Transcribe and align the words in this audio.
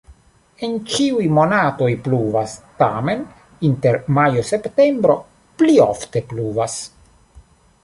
En 0.67 0.71
ĉiuj 0.93 1.25
monatoj 1.39 1.89
pluvas, 2.07 2.55
tamen 2.79 3.21
inter 3.71 4.01
majo-septempbro 4.19 5.19
pli 5.63 5.79
ofte 5.89 6.27
pluvas. 6.33 6.83